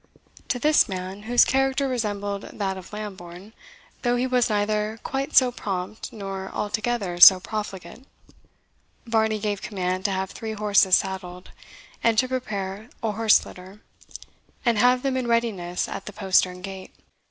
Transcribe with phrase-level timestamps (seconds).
[0.47, 3.53] To this man, whose character resembled that of Lambourne,
[4.01, 8.07] though he was neither quite so prompt nor altogether so profligate,
[9.05, 11.51] Varney gave command to have three horses saddled,
[12.03, 13.79] and to prepare a horse litter,
[14.65, 16.95] and have them in readiness at the postern gate.